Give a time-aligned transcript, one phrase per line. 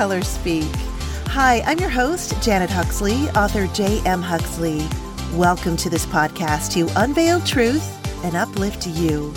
[0.00, 0.74] Color Speak.
[1.26, 4.22] Hi, I'm your host, Janet Huxley, author J.M.
[4.22, 4.82] Huxley.
[5.34, 9.30] Welcome to this podcast to unveil truth and uplift you.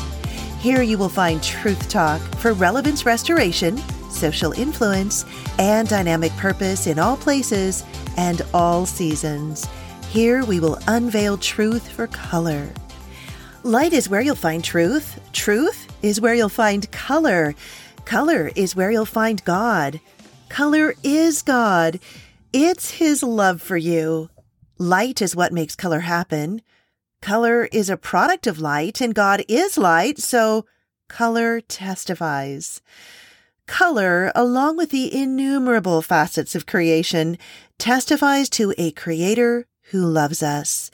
[0.59, 3.77] Here you will find truth talk for relevance restoration,
[4.09, 5.25] social influence,
[5.59, 7.83] and dynamic purpose in all places
[8.15, 9.67] and all seasons.
[10.11, 12.69] Here we will unveil truth for color.
[13.63, 15.19] Light is where you'll find truth.
[15.33, 17.53] Truth is where you'll find color.
[18.05, 19.99] Color is where you'll find God.
[20.49, 21.99] Color is God.
[22.51, 24.29] It's His love for you.
[24.77, 26.61] Light is what makes color happen.
[27.21, 30.65] Color is a product of light, and God is light, so
[31.07, 32.81] color testifies.
[33.65, 37.37] Color, along with the innumerable facets of creation,
[37.77, 40.91] testifies to a creator who loves us,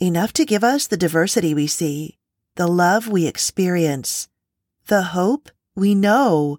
[0.00, 2.18] enough to give us the diversity we see,
[2.56, 4.28] the love we experience,
[4.86, 6.58] the hope we know,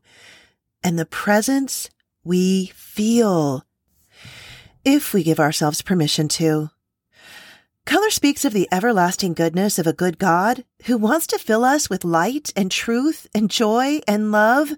[0.83, 1.89] and the presence
[2.25, 3.65] we feel.
[4.83, 6.71] If we give ourselves permission to.
[7.85, 11.87] Color speaks of the everlasting goodness of a good God who wants to fill us
[11.87, 14.71] with light and truth and joy and love.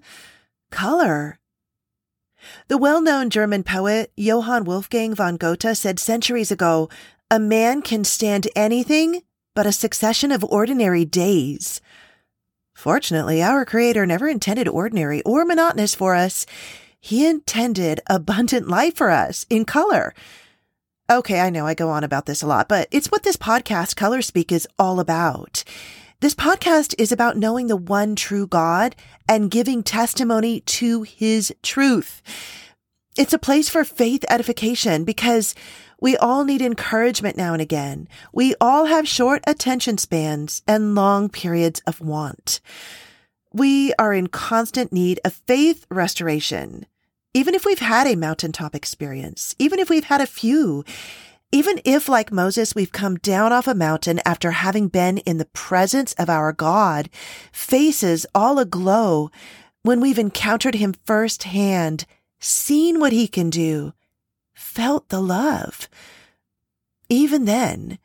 [0.70, 1.38] Color.
[2.68, 6.90] The well known German poet Johann Wolfgang von Goethe said centuries ago,
[7.30, 9.22] A man can stand anything
[9.54, 11.80] but a succession of ordinary days.
[12.74, 16.46] Fortunately, our Creator never intended ordinary or monotonous for us.
[17.00, 20.14] He intended abundant life for us in color.
[21.10, 23.96] Okay, I know I go on about this a lot, but it's what this podcast,
[23.96, 25.64] Color Speak, is all about.
[26.20, 28.96] This podcast is about knowing the one true God
[29.28, 32.22] and giving testimony to his truth.
[33.16, 35.54] It's a place for faith edification because
[36.00, 38.08] we all need encouragement now and again.
[38.32, 42.60] We all have short attention spans and long periods of want.
[43.52, 46.86] We are in constant need of faith restoration.
[47.34, 50.84] Even if we've had a mountaintop experience, even if we've had a few,
[51.50, 55.46] even if, like Moses, we've come down off a mountain after having been in the
[55.46, 57.08] presence of our God,
[57.52, 59.30] faces all aglow
[59.82, 62.04] when we've encountered him firsthand,
[62.38, 63.94] seen what he can do,
[64.52, 65.88] felt the love.
[67.08, 67.98] Even then,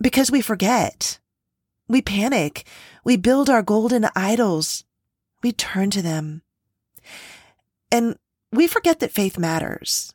[0.00, 1.17] because we forget,
[1.88, 2.66] we panic,
[3.04, 4.84] we build our golden idols,
[5.42, 6.42] we turn to them.
[7.90, 8.18] And
[8.52, 10.14] we forget that faith matters.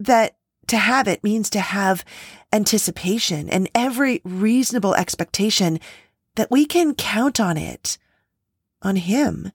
[0.00, 0.36] That
[0.68, 2.04] to have it means to have
[2.52, 5.78] anticipation and every reasonable expectation
[6.36, 7.98] that we can count on it,
[8.82, 9.52] on Him.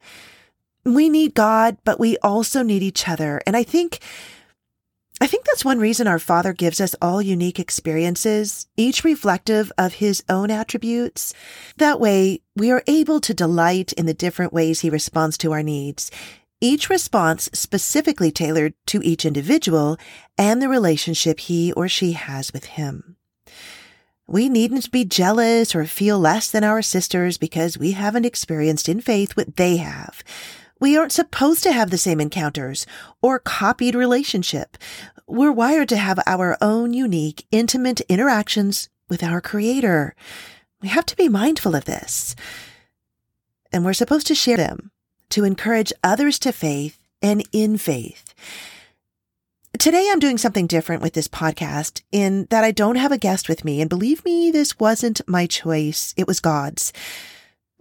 [0.86, 3.42] We need God, but we also need each other.
[3.46, 4.00] And I think
[5.22, 9.96] I think that's one reason our Father gives us all unique experiences, each reflective of
[9.96, 11.34] His own attributes.
[11.76, 15.64] That way, we are able to delight in the different ways He responds to our
[15.64, 16.10] needs,
[16.62, 19.98] each response specifically tailored to each individual
[20.38, 23.18] and the relationship he or she has with Him.
[24.26, 29.02] We needn't be jealous or feel less than our sisters because we haven't experienced in
[29.02, 30.24] faith what they have.
[30.80, 32.86] We aren't supposed to have the same encounters
[33.22, 34.78] or copied relationship.
[35.28, 40.16] We're wired to have our own unique, intimate interactions with our creator.
[40.82, 42.36] We have to be mindful of this.
[43.72, 44.92] And we're supposed to share them
[45.32, 48.34] to encourage others to faith and in faith.
[49.78, 53.48] Today I'm doing something different with this podcast in that I don't have a guest
[53.48, 53.82] with me.
[53.82, 56.14] And believe me, this wasn't my choice.
[56.18, 56.92] It was God's.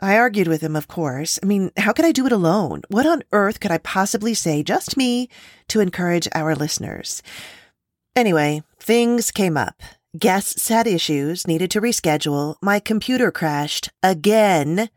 [0.01, 1.39] I argued with him, of course.
[1.43, 2.83] I mean, how could I do it alone?
[2.89, 5.29] What on earth could I possibly say, just me,
[5.69, 7.23] to encourage our listeners?
[8.15, 9.83] Anyway, things came up.
[10.19, 12.57] Guests had issues, needed to reschedule.
[12.63, 14.89] My computer crashed again.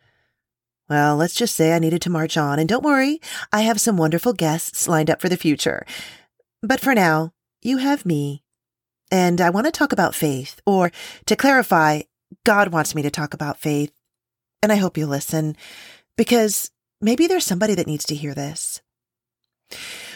[0.87, 2.59] Well, let's just say I needed to march on.
[2.59, 3.19] And don't worry,
[3.51, 5.85] I have some wonderful guests lined up for the future.
[6.61, 8.43] But for now, you have me.
[9.09, 10.91] And I want to talk about faith, or
[11.25, 12.01] to clarify,
[12.45, 13.91] God wants me to talk about faith
[14.61, 15.55] and I hope you listen
[16.17, 18.81] because maybe there's somebody that needs to hear this.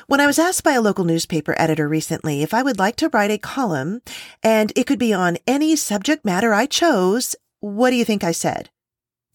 [0.07, 3.09] When I was asked by a local newspaper editor recently if I would like to
[3.09, 4.01] write a column
[4.43, 8.31] and it could be on any subject matter I chose, what do you think I
[8.31, 8.69] said?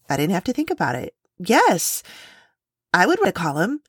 [0.09, 1.13] I didn't have to think about it.
[1.37, 2.03] Yes,
[2.93, 3.81] I would write a column,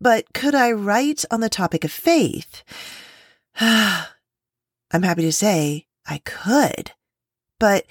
[0.00, 2.62] but could I write on the topic of faith?
[3.60, 6.92] I'm happy to say I could,
[7.58, 7.84] but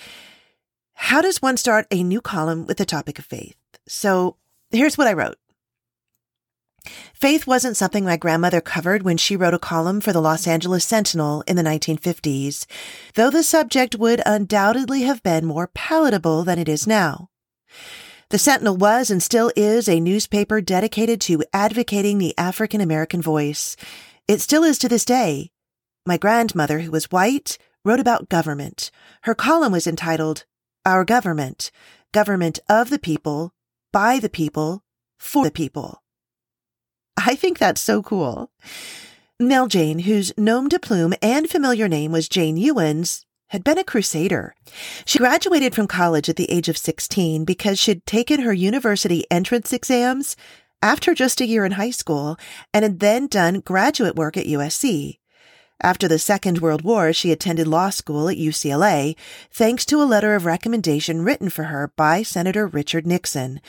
[0.98, 3.56] how does one start a new column with the topic of faith?
[3.88, 4.36] So
[4.72, 5.38] here's what I wrote.
[7.14, 10.84] Faith wasn't something my grandmother covered when she wrote a column for the Los Angeles
[10.84, 12.66] Sentinel in the 1950s,
[13.14, 17.30] though the subject would undoubtedly have been more palatable than it is now.
[18.30, 23.78] The Sentinel was and still is a newspaper dedicated to advocating the African American voice.
[24.28, 25.52] It still is to this day.
[26.08, 28.90] My grandmother, who was white, wrote about government.
[29.22, 30.46] Her column was entitled
[30.88, 31.70] Our Government,
[32.14, 33.54] Government of the People,
[33.92, 34.86] by the People,
[35.20, 36.02] for the People.
[37.18, 38.52] I think that's so cool.
[39.38, 43.84] Nell Jane, whose nom de plume and familiar name was Jane Ewens, had been a
[43.84, 44.56] crusader.
[45.04, 49.74] She graduated from college at the age of 16 because she'd taken her university entrance
[49.74, 50.38] exams
[50.82, 52.38] after just a year in high school
[52.74, 55.18] and had then done graduate work at USC.
[55.82, 59.16] After the Second World War, she attended law school at UCLA,
[59.52, 63.62] thanks to a letter of recommendation written for her by Senator Richard Nixon.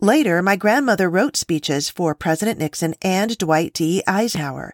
[0.00, 4.00] Later, my grandmother wrote speeches for President Nixon and Dwight D.
[4.06, 4.72] Eisenhower.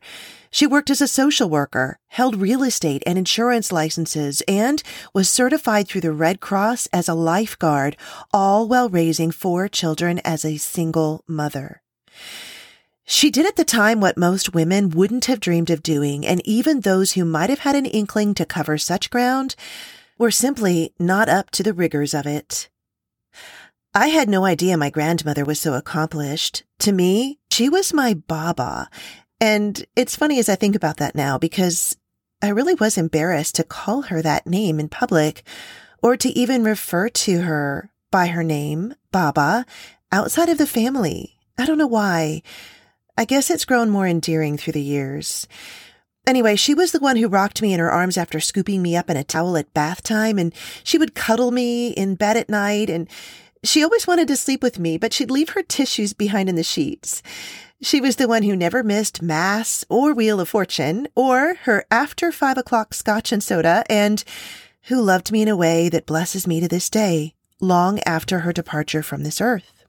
[0.51, 4.83] She worked as a social worker, held real estate and insurance licenses, and
[5.15, 7.97] was certified through the Red Cross as a lifeguard,
[8.33, 11.83] all while raising four children as a single mother.
[13.09, 16.81] She did at the time what most women wouldn't have dreamed of doing, and even
[16.81, 19.55] those who might have had an inkling to cover such ground
[20.19, 22.69] were simply not up to the rigors of it.
[23.95, 26.65] I had no idea my grandmother was so accomplished.
[26.81, 28.91] To me, she was my Baba.
[29.41, 31.97] And it's funny as I think about that now because
[32.43, 35.45] I really was embarrassed to call her that name in public
[36.03, 39.65] or to even refer to her by her name, Baba,
[40.11, 41.39] outside of the family.
[41.57, 42.43] I don't know why.
[43.19, 45.49] I guess it's grown more endearing through the years.
[46.27, 49.09] Anyway, she was the one who rocked me in her arms after scooping me up
[49.09, 50.53] in a towel at bath time, and
[50.83, 53.09] she would cuddle me in bed at night, and
[53.63, 56.63] she always wanted to sleep with me, but she'd leave her tissues behind in the
[56.63, 57.23] sheets.
[57.81, 62.33] She was the one who never missed Mass or Wheel of Fortune or her after
[62.33, 64.25] five o'clock scotch and soda and
[64.85, 68.53] who loved me in a way that blesses me to this day, long after her
[68.53, 69.85] departure from this earth.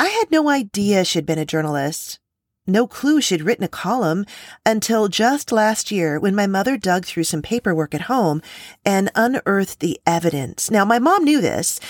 [0.00, 2.20] I had no idea she'd been a journalist.
[2.66, 4.24] No clue she'd written a column
[4.64, 8.40] until just last year when my mother dug through some paperwork at home
[8.82, 10.70] and unearthed the evidence.
[10.70, 11.80] Now, my mom knew this,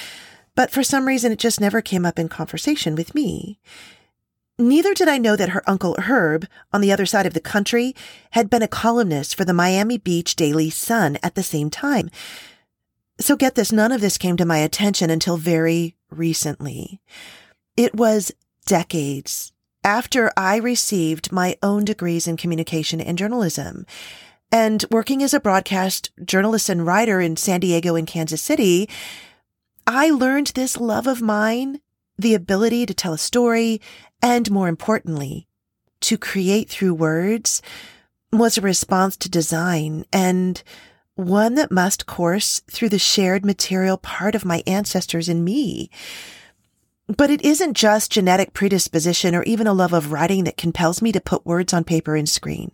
[0.57, 3.61] but for some reason it just never came up in conversation with me.
[4.59, 7.95] Neither did I know that her uncle Herb, on the other side of the country,
[8.33, 12.11] had been a columnist for the Miami Beach Daily Sun at the same time.
[13.21, 17.01] So get this, none of this came to my attention until very recently.
[17.81, 18.31] It was
[18.67, 23.87] decades after I received my own degrees in communication and journalism.
[24.53, 28.87] And working as a broadcast journalist and writer in San Diego and Kansas City,
[29.87, 31.81] I learned this love of mine,
[32.19, 33.81] the ability to tell a story,
[34.21, 35.47] and more importantly,
[36.00, 37.62] to create through words
[38.31, 40.62] was a response to design and
[41.15, 45.88] one that must course through the shared material part of my ancestors and me.
[47.17, 51.11] But it isn't just genetic predisposition or even a love of writing that compels me
[51.11, 52.71] to put words on paper and screen.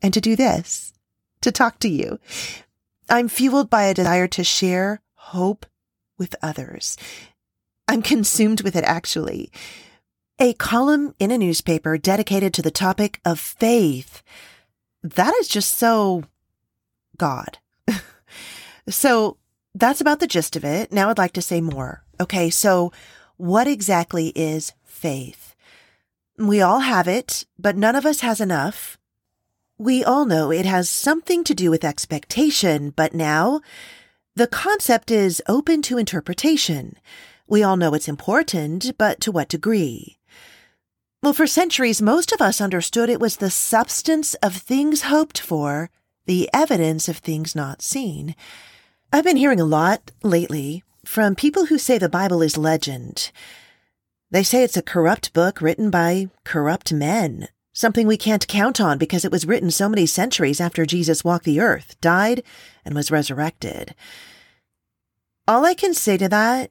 [0.00, 0.92] And to do this,
[1.40, 2.20] to talk to you.
[3.10, 5.66] I'm fueled by a desire to share hope
[6.18, 6.96] with others.
[7.88, 9.50] I'm consumed with it actually.
[10.38, 14.22] A column in a newspaper dedicated to the topic of faith.
[15.02, 16.24] That is just so
[17.16, 17.58] God.
[18.88, 19.36] so
[19.74, 20.92] that's about the gist of it.
[20.92, 22.04] Now I'd like to say more.
[22.20, 22.50] Okay.
[22.50, 22.92] So
[23.42, 25.56] what exactly is faith?
[26.38, 28.98] We all have it, but none of us has enough.
[29.76, 33.60] We all know it has something to do with expectation, but now
[34.36, 36.94] the concept is open to interpretation.
[37.48, 40.20] We all know it's important, but to what degree?
[41.20, 45.90] Well, for centuries, most of us understood it was the substance of things hoped for,
[46.26, 48.36] the evidence of things not seen.
[49.12, 53.30] I've been hearing a lot lately from people who say the Bible is legend.
[54.30, 58.98] They say it's a corrupt book written by corrupt men, something we can't count on
[58.98, 62.42] because it was written so many centuries after Jesus walked the earth, died,
[62.84, 63.94] and was resurrected.
[65.46, 66.70] All I can say to that,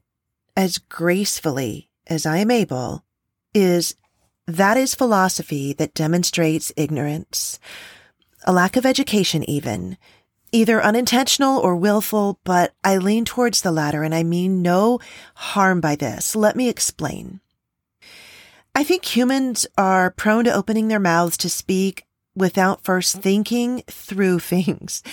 [0.55, 3.03] as gracefully as I am able,
[3.53, 3.95] is
[4.47, 7.59] that is philosophy that demonstrates ignorance,
[8.45, 9.97] a lack of education even,
[10.51, 14.99] either unintentional or willful, but I lean towards the latter and I mean no
[15.35, 16.35] harm by this.
[16.35, 17.39] Let me explain.
[18.73, 22.05] I think humans are prone to opening their mouths to speak
[22.35, 25.03] without first thinking through things.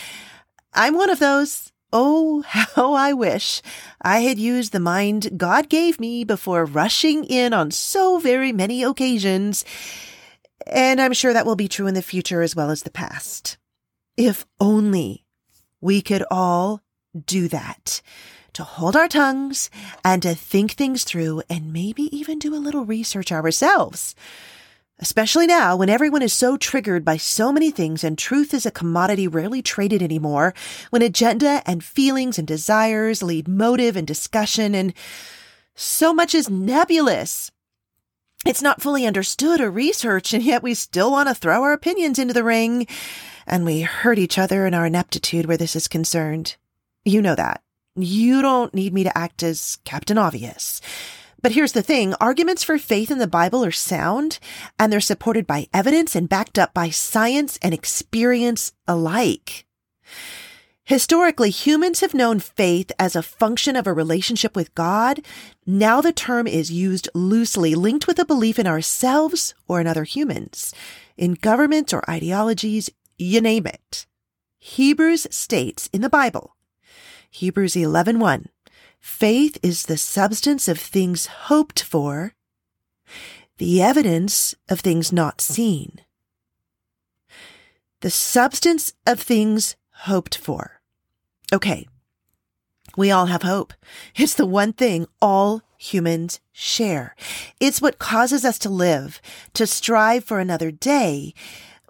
[0.72, 1.72] I'm one of those.
[1.90, 3.62] Oh, how I wish
[4.02, 8.82] I had used the mind God gave me before rushing in on so very many
[8.82, 9.64] occasions.
[10.66, 13.56] And I'm sure that will be true in the future as well as the past.
[14.18, 15.24] If only
[15.80, 16.82] we could all
[17.26, 18.02] do that.
[18.54, 19.70] to hold our tongues
[20.04, 24.16] and to think things through and maybe even do a little research ourselves.
[24.98, 28.72] Especially now when everyone is so triggered by so many things and truth is a
[28.72, 30.54] commodity rarely traded anymore,
[30.90, 34.92] when agenda and feelings and desires lead motive and discussion and
[35.76, 37.52] so much is nebulous.
[38.46, 42.18] It's not fully understood or researched, and yet we still want to throw our opinions
[42.18, 42.86] into the ring,
[43.46, 46.56] and we hurt each other in our ineptitude where this is concerned.
[47.04, 47.62] You know that.
[47.96, 50.80] You don't need me to act as Captain Obvious.
[51.42, 54.38] But here's the thing arguments for faith in the Bible are sound,
[54.78, 59.66] and they're supported by evidence and backed up by science and experience alike.
[60.88, 65.20] Historically, humans have known faith as a function of a relationship with God.
[65.66, 70.04] Now the term is used loosely, linked with a belief in ourselves or in other
[70.04, 70.72] humans,
[71.18, 74.06] in governments or ideologies, you name it.
[74.60, 76.56] Hebrews states in the Bible,
[77.28, 78.46] Hebrews 11:1,
[78.98, 82.32] faith is the substance of things hoped for,
[83.58, 86.00] the evidence of things not seen.
[88.00, 89.76] The substance of things
[90.06, 90.77] hoped for.
[91.52, 91.86] Okay.
[92.96, 93.72] We all have hope.
[94.16, 97.14] It's the one thing all humans share.
[97.60, 99.20] It's what causes us to live,
[99.54, 101.32] to strive for another day.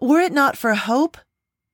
[0.01, 1.17] Were it not for hope,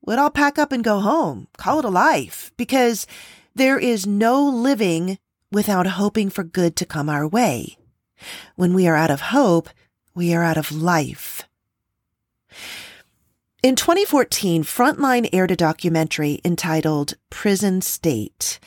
[0.07, 3.07] we'd all pack up and go home, call it a life, because
[3.55, 5.19] there is no living
[5.51, 7.77] without hoping for good to come our way.
[8.57, 9.69] When we are out of hope,
[10.15, 11.43] we are out of life.
[13.65, 18.59] In 2014, Frontline aired a documentary entitled Prison State.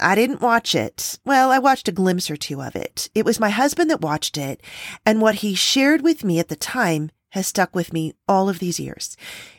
[0.00, 1.18] I didn't watch it.
[1.24, 3.10] Well, I watched a glimpse or two of it.
[3.16, 4.62] It was my husband that watched it,
[5.04, 8.60] and what he shared with me at the time has stuck with me all of
[8.60, 9.16] these years.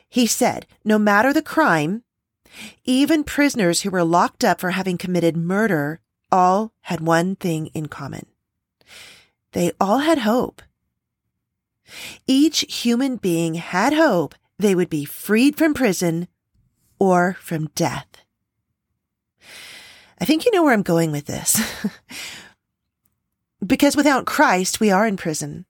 [0.08, 2.04] He said, no matter the crime,
[2.86, 6.00] even prisoners who were locked up for having committed murder
[6.32, 8.26] all had one thing in common.
[9.52, 10.62] They all had hope.
[12.26, 16.28] Each human being had hope they would be freed from prison
[17.00, 18.08] or from death.
[20.20, 21.62] I think you know where I'm going with this.
[23.66, 25.66] because without Christ, we are in prison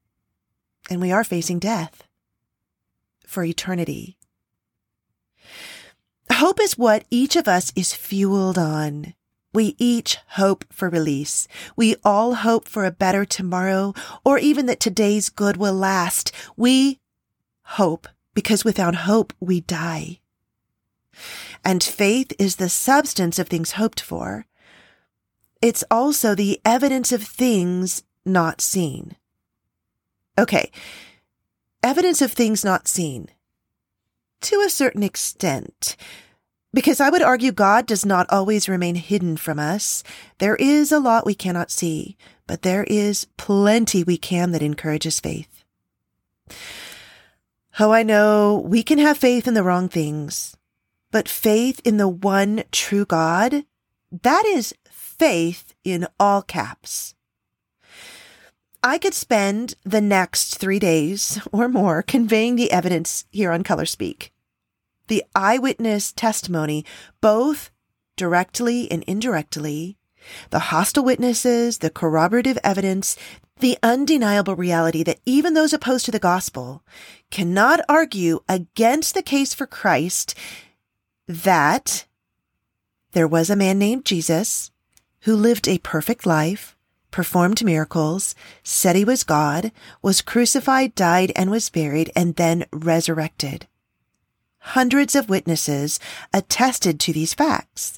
[0.89, 2.03] and we are facing death
[3.25, 4.17] for eternity.
[6.31, 9.13] Hope is what each of us is fueled on.
[9.53, 11.47] We each hope for release.
[11.77, 13.93] We all hope for a better tomorrow
[14.25, 16.31] or even that today's good will last.
[16.57, 16.99] We
[17.63, 20.19] hope because without hope we die.
[21.63, 24.45] And faith is the substance of things hoped for.
[25.61, 29.15] It's also the evidence of things not seen.
[30.37, 30.69] Okay.
[31.81, 33.29] Evidence of things not seen.
[34.41, 35.95] To a certain extent.
[36.73, 40.03] Because I would argue God does not always remain hidden from us.
[40.39, 45.21] There is a lot we cannot see, but there is plenty we can that encourages
[45.21, 45.63] faith.
[47.77, 50.55] Oh, I know we can have faith in the wrong things,
[51.11, 53.65] but faith in the one true God,
[54.23, 57.15] that is faith in all caps.
[58.81, 63.87] I could spend the next three days or more conveying the evidence here on Color
[63.87, 64.31] Speak.
[65.07, 66.85] The eyewitness testimony,
[67.19, 67.71] both
[68.15, 69.97] directly and indirectly,
[70.49, 73.17] the hostile witnesses, the corroborative evidence,
[73.59, 76.83] the undeniable reality that even those opposed to the gospel
[77.31, 80.35] cannot argue against the case for Christ
[81.27, 82.05] that
[83.13, 84.71] there was a man named Jesus
[85.21, 86.75] who lived a perfect life,
[87.11, 89.71] performed miracles, said he was God,
[90.01, 93.67] was crucified, died, and was buried, and then resurrected.
[94.59, 95.99] Hundreds of witnesses
[96.33, 97.97] attested to these facts,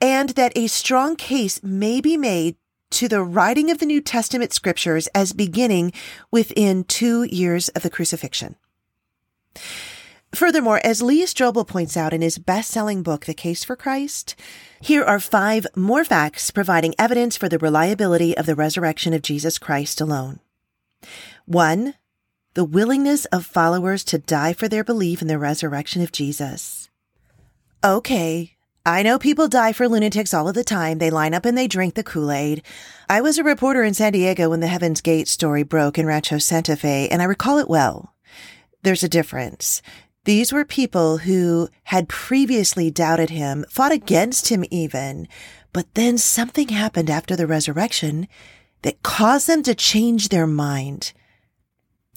[0.00, 2.56] and that a strong case may be made
[2.92, 5.92] to the writing of the New Testament scriptures as beginning
[6.30, 8.56] within two years of the crucifixion.
[10.34, 14.34] Furthermore, as Lee Strobel points out in his best-selling book, The Case for Christ,
[14.80, 19.58] here are five more facts providing evidence for the reliability of the resurrection of Jesus
[19.58, 20.40] Christ alone.
[21.44, 21.94] One,
[22.54, 26.88] the willingness of followers to die for their belief in the resurrection of Jesus.
[27.84, 30.98] Okay, I know people die for lunatics all of the time.
[30.98, 32.64] They line up and they drink the Kool-Aid.
[33.08, 36.38] I was a reporter in San Diego when the Heaven's Gate story broke in Rancho
[36.38, 38.12] Santa Fe, and I recall it well.
[38.82, 39.82] There's a difference.
[40.24, 45.28] These were people who had previously doubted him, fought against him even,
[45.72, 48.26] but then something happened after the resurrection
[48.82, 51.12] that caused them to change their mind.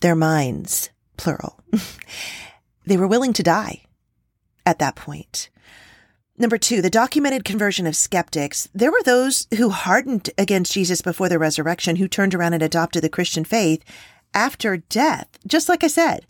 [0.01, 1.59] Their minds, plural.
[2.87, 3.83] they were willing to die
[4.65, 5.49] at that point.
[6.37, 8.67] Number two, the documented conversion of skeptics.
[8.73, 13.03] There were those who hardened against Jesus before the resurrection who turned around and adopted
[13.03, 13.83] the Christian faith
[14.33, 16.25] after death, just like I said.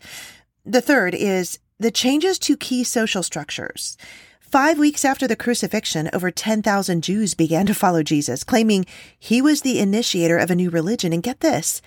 [0.64, 3.96] The third is the changes to key social structures.
[4.40, 8.86] Five weeks after the crucifixion, over 10,000 Jews began to follow Jesus, claiming
[9.18, 11.12] he was the initiator of a new religion.
[11.12, 11.82] And get this,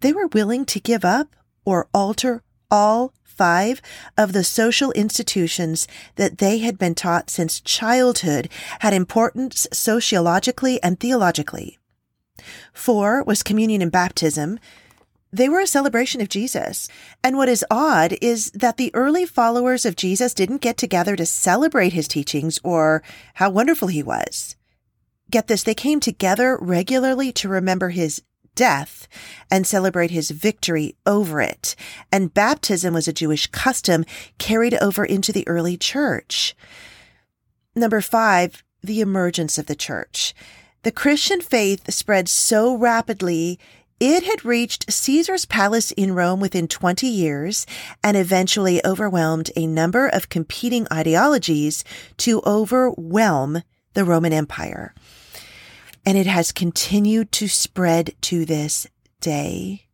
[0.00, 1.36] they were willing to give up
[1.66, 3.80] or alter all five
[4.18, 11.00] of the social institutions that they had been taught since childhood had importance sociologically and
[11.00, 11.78] theologically.
[12.74, 14.58] Four was communion and baptism.
[15.32, 16.86] They were a celebration of Jesus.
[17.24, 21.24] And what is odd is that the early followers of Jesus didn't get together to
[21.24, 23.02] celebrate his teachings or
[23.34, 24.54] how wonderful he was.
[25.30, 28.20] Get this, they came together regularly to remember his
[28.60, 29.08] death
[29.50, 31.74] and celebrate his victory over it.
[32.12, 34.04] And baptism was a Jewish custom
[34.36, 36.54] carried over into the early church.
[37.74, 40.34] Number five, the emergence of the church.
[40.82, 43.58] The Christian faith spread so rapidly
[43.98, 47.64] it had reached Caesar's palace in Rome within 20 years
[48.04, 51.82] and eventually overwhelmed a number of competing ideologies
[52.18, 53.62] to overwhelm
[53.94, 54.94] the Roman Empire
[56.04, 58.86] and it has continued to spread to this
[59.20, 59.86] day.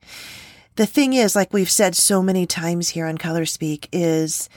[0.76, 4.48] The thing is, like we've said so many times here on Color Speak, is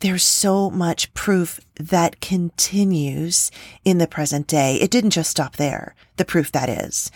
[0.00, 3.50] there's so much proof that continues
[3.84, 4.76] in the present day.
[4.76, 5.94] It didn't just stop there.
[6.16, 7.10] The proof that is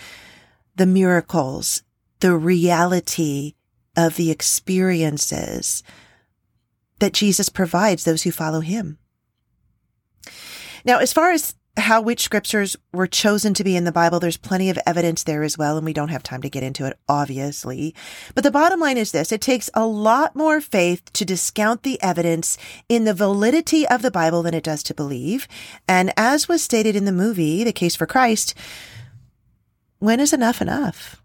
[0.74, 1.82] the miracles,
[2.20, 3.54] the reality
[3.96, 5.82] of the experiences
[6.98, 8.98] that Jesus provides those who follow him.
[10.84, 14.36] Now, as far as how which scriptures were chosen to be in the Bible, there's
[14.36, 16.98] plenty of evidence there as well, and we don't have time to get into it,
[17.08, 17.94] obviously.
[18.34, 19.32] But the bottom line is this.
[19.32, 22.58] It takes a lot more faith to discount the evidence
[22.90, 25.48] in the validity of the Bible than it does to believe.
[25.88, 28.54] And as was stated in the movie, The Case for Christ,
[29.98, 31.22] when is enough enough?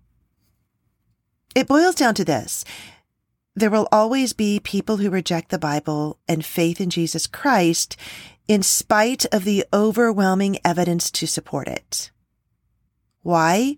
[1.55, 2.63] It boils down to this.
[3.53, 7.97] There will always be people who reject the Bible and faith in Jesus Christ
[8.47, 12.11] in spite of the overwhelming evidence to support it.
[13.21, 13.77] Why?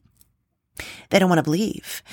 [1.10, 2.04] They don't want to believe.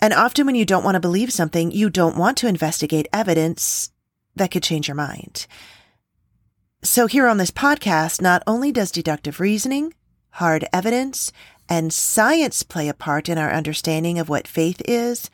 [0.00, 3.90] And often when you don't want to believe something, you don't want to investigate evidence
[4.36, 5.46] that could change your mind.
[6.82, 9.94] So here on this podcast, not only does deductive reasoning,
[10.30, 11.32] hard evidence,
[11.68, 15.28] and science play a part in our understanding of what faith is,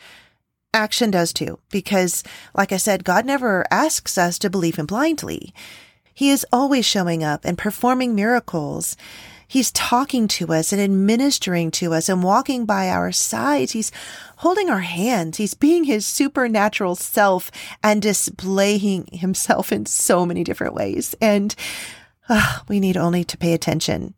[0.73, 1.59] action does too.
[1.71, 5.55] Because, like I said, God never asks us to believe him blindly.
[6.15, 8.97] He is always showing up and performing miracles.
[9.47, 13.73] He's talking to us and administering to us and walking by our sides.
[13.73, 13.93] He's
[14.39, 15.37] holding our hands.
[15.37, 17.51] He's being his supernatural self
[17.83, 21.15] and displaying himself in so many different ways.
[21.21, 21.55] And
[22.29, 24.15] uh, we need only to pay attention.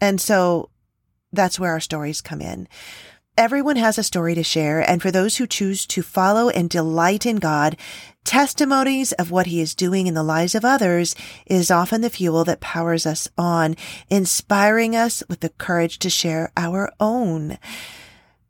[0.00, 0.70] And so
[1.32, 2.68] that's where our stories come in.
[3.42, 7.26] Everyone has a story to share, and for those who choose to follow and delight
[7.26, 7.76] in God,
[8.22, 12.44] testimonies of what He is doing in the lives of others is often the fuel
[12.44, 13.74] that powers us on,
[14.08, 17.58] inspiring us with the courage to share our own.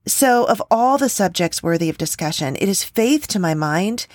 [0.07, 4.07] So, of all the subjects worthy of discussion, it is faith to my mind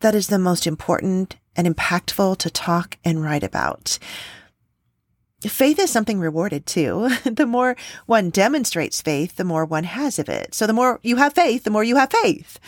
[0.00, 3.98] that is the most important and impactful to talk and write about.
[5.48, 7.08] Faith is something rewarded too.
[7.24, 10.54] the more one demonstrates faith, the more one has of it.
[10.54, 12.58] So the more you have faith, the more you have faith.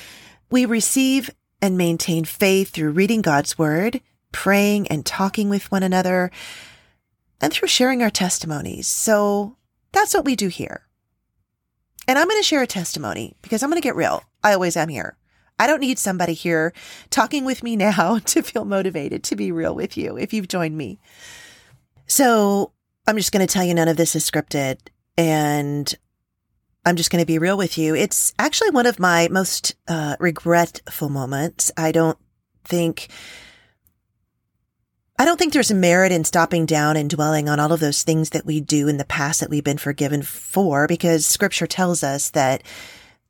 [0.50, 4.00] We receive and maintain faith through reading God's word,
[4.32, 6.30] praying and talking with one another,
[7.40, 8.86] and through sharing our testimonies.
[8.86, 9.56] So
[9.92, 10.82] that's what we do here.
[12.06, 14.22] And I'm going to share a testimony because I'm going to get real.
[14.42, 15.16] I always am here.
[15.58, 16.72] I don't need somebody here
[17.10, 20.76] talking with me now to feel motivated to be real with you if you've joined
[20.76, 21.00] me.
[22.08, 22.72] So
[23.06, 24.78] I'm just going to tell you none of this is scripted
[25.16, 25.94] and
[26.84, 27.94] I'm just going to be real with you.
[27.94, 31.70] It's actually one of my most uh, regretful moments.
[31.76, 32.18] I don't
[32.64, 33.08] think.
[35.20, 38.30] I don't think there's merit in stopping down and dwelling on all of those things
[38.30, 42.30] that we do in the past that we've been forgiven for because scripture tells us
[42.30, 42.62] that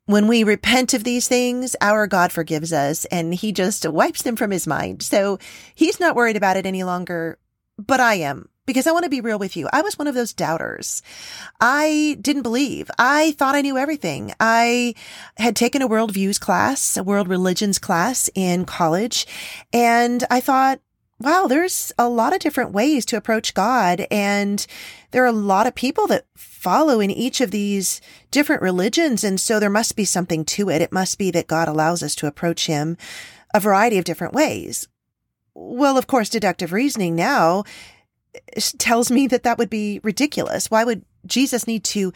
[0.04, 4.36] when we repent of these things, our God forgives us and he just wipes them
[4.36, 5.02] from his mind.
[5.02, 5.38] So
[5.74, 7.38] he's not worried about it any longer,
[7.78, 9.66] but I am because I want to be real with you.
[9.72, 11.02] I was one of those doubters.
[11.58, 12.90] I didn't believe.
[12.98, 14.34] I thought I knew everything.
[14.38, 14.94] I
[15.38, 19.26] had taken a worldviews class, a world religions class in college,
[19.72, 20.80] and I thought,
[21.18, 24.06] wow, there's a lot of different ways to approach God.
[24.10, 24.64] And
[25.10, 28.00] there are a lot of people that follow in each of these
[28.30, 29.24] different religions.
[29.24, 30.82] And so there must be something to it.
[30.82, 32.96] It must be that God allows us to approach him
[33.54, 34.86] a variety of different ways.
[35.54, 37.64] well, of course, deductive reasoning now
[38.78, 40.70] tells me that that would be ridiculous.
[40.70, 42.12] Why would Jesus need to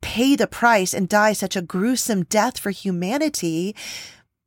[0.00, 3.74] pay the price and die such a gruesome death for humanity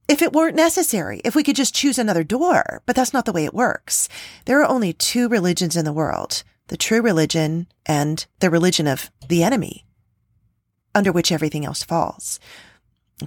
[0.07, 2.81] if it weren't necessary, if we could just choose another door?
[2.85, 4.07] But that's not the way it works.
[4.45, 9.09] There are only two religions in the world the true religion and the religion of
[9.29, 9.85] the enemy,
[10.93, 12.41] under which everything else falls.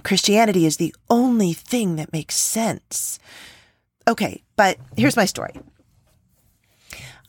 [0.03, 3.19] Christianity is the only thing that makes sense.
[4.07, 5.53] Okay, but here's my story.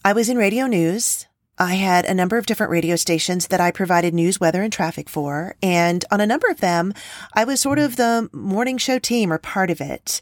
[0.05, 1.27] I was in radio news.
[1.59, 5.09] I had a number of different radio stations that I provided news, weather, and traffic
[5.09, 5.55] for.
[5.62, 6.93] And on a number of them,
[7.35, 10.21] I was sort of the morning show team or part of it.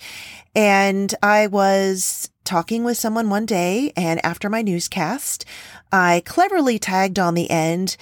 [0.54, 5.46] And I was talking with someone one day, and after my newscast,
[5.90, 7.96] I cleverly tagged on the end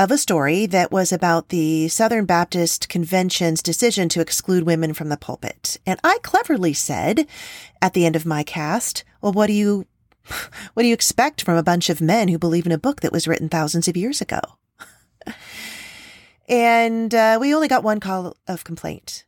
[0.00, 5.08] of a story that was about the Southern Baptist Convention's decision to exclude women from
[5.08, 5.78] the pulpit.
[5.86, 7.28] And I cleverly said
[7.80, 9.86] at the end of my cast, well, what do you
[10.74, 13.12] what do you expect from a bunch of men who believe in a book that
[13.12, 14.40] was written thousands of years ago?
[16.48, 19.24] and uh, we only got one call of complaint.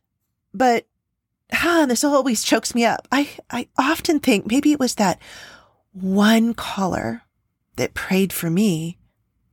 [0.53, 0.87] But
[1.53, 3.07] ah, this always chokes me up.
[3.11, 5.21] I, I often think maybe it was that
[5.91, 7.21] one caller
[7.75, 8.97] that prayed for me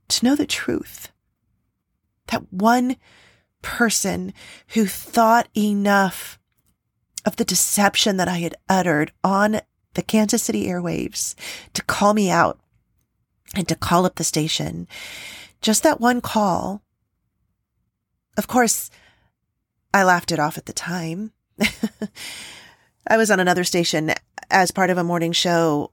[0.09, 1.11] to know the truth.
[2.27, 2.95] That one
[3.61, 4.33] person
[4.69, 6.39] who thought enough
[7.25, 9.61] of the deception that I had uttered on
[9.93, 11.35] the Kansas City airwaves
[11.73, 12.59] to call me out
[13.55, 14.87] and to call up the station.
[15.61, 16.81] Just that one call.
[18.37, 18.89] Of course,
[19.93, 21.31] I laughed it off at the time.
[23.07, 24.11] I was on another station
[24.49, 25.91] as part of a morning show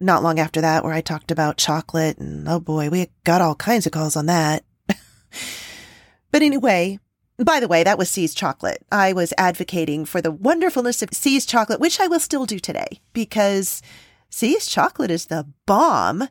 [0.00, 3.54] not long after that where I talked about chocolate and oh boy, we got all
[3.54, 4.64] kinds of calls on that.
[6.30, 6.98] but anyway,
[7.44, 8.84] by the way, that was See's chocolate.
[8.92, 13.00] I was advocating for the wonderfulness of See's chocolate, which I will still do today
[13.12, 13.82] because
[14.28, 16.28] See's chocolate is the bomb.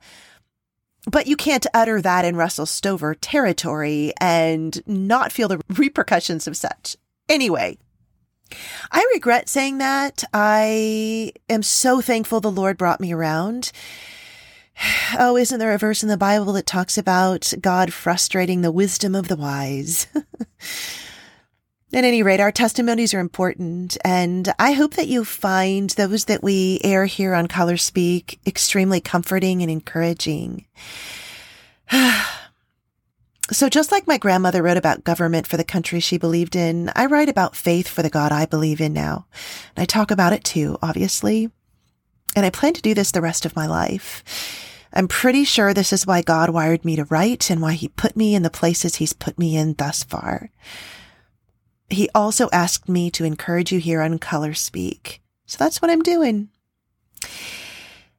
[1.10, 6.58] But you can't utter that in Russell Stover territory and not feel the repercussions of
[6.58, 6.98] such.
[7.28, 7.78] Anyway,
[8.92, 10.24] I regret saying that.
[10.34, 13.72] I am so thankful the Lord brought me around.
[15.18, 19.16] Oh, isn't there a verse in the Bible that talks about God frustrating the wisdom
[19.16, 20.08] of the wise?
[21.92, 26.44] At any rate, our testimonies are important, and I hope that you find those that
[26.44, 30.68] we air here on Color Speak extremely comforting and encouraging.
[33.52, 37.08] so, just like my grandmother wrote about government for the country she believed in, I
[37.08, 39.26] write about faith for the God I believe in now.
[39.76, 41.50] And I talk about it too, obviously.
[42.36, 44.24] And I plan to do this the rest of my life.
[44.94, 48.16] I'm pretty sure this is why God wired me to write and why he put
[48.16, 50.50] me in the places he's put me in thus far.
[51.90, 55.22] He also asked me to encourage you here on Color Speak.
[55.46, 56.50] So that's what I'm doing.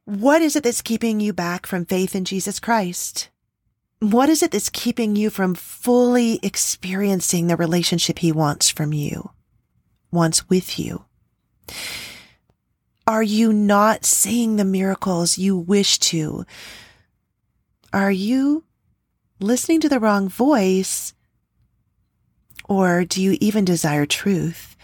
[0.05, 3.29] What is it that's keeping you back from faith in Jesus Christ?
[3.99, 9.31] What is it that's keeping you from fully experiencing the relationship he wants from you,
[10.11, 11.05] wants with you?
[13.11, 16.45] Are you not seeing the miracles you wish to?
[17.91, 18.63] Are you
[19.37, 21.13] listening to the wrong voice?
[22.69, 24.77] Or do you even desire truth?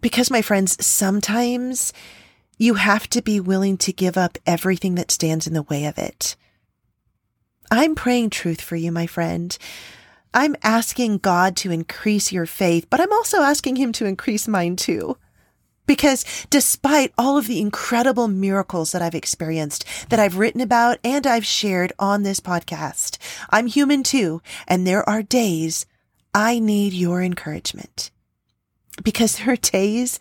[0.00, 1.92] Because, my friends, sometimes
[2.58, 5.96] you have to be willing to give up everything that stands in the way of
[5.96, 6.34] it.
[7.70, 9.56] I'm praying truth for you, my friend.
[10.34, 14.74] I'm asking God to increase your faith, but I'm also asking Him to increase mine
[14.74, 15.16] too.
[15.86, 21.26] Because despite all of the incredible miracles that I've experienced, that I've written about and
[21.26, 23.18] I've shared on this podcast,
[23.50, 24.40] I'm human too.
[24.68, 25.86] And there are days
[26.32, 28.10] I need your encouragement.
[29.02, 30.20] Because there are days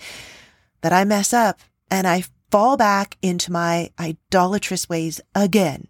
[0.82, 1.60] that I mess up
[1.92, 5.88] and I fall back into my idolatrous ways again.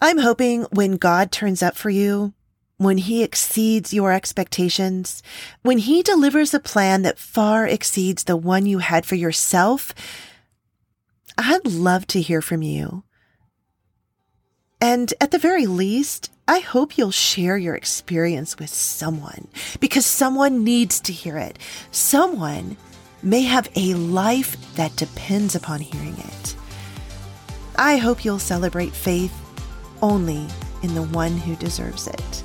[0.00, 2.34] I'm hoping when God turns up for you,
[2.82, 5.22] when he exceeds your expectations,
[5.62, 9.94] when he delivers a plan that far exceeds the one you had for yourself,
[11.38, 13.04] I'd love to hear from you.
[14.80, 19.46] And at the very least, I hope you'll share your experience with someone
[19.78, 21.58] because someone needs to hear it.
[21.92, 22.76] Someone
[23.22, 26.56] may have a life that depends upon hearing it.
[27.76, 29.32] I hope you'll celebrate faith
[30.02, 30.46] only
[30.82, 32.42] in the one who deserves it.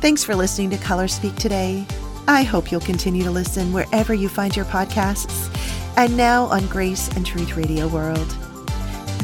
[0.00, 1.84] Thanks for listening to Color Speak today.
[2.28, 5.52] I hope you'll continue to listen wherever you find your podcasts
[5.96, 8.28] and now on Grace and Truth Radio World.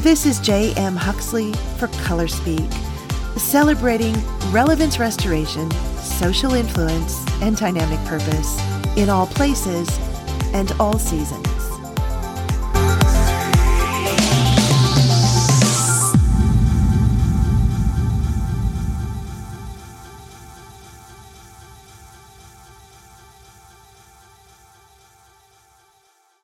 [0.01, 0.97] This is J.M.
[0.97, 2.69] Huxley for Color Speak,
[3.37, 4.15] celebrating
[4.51, 8.59] relevance restoration, social influence, and dynamic purpose
[8.97, 9.87] in all places
[10.53, 11.44] and all season